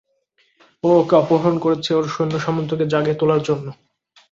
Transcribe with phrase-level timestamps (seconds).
[0.83, 3.67] ও ওকে অপহরণ করেছে ওর সৈন্যসামন্তকে জাগিয়ে তোলার জন্য!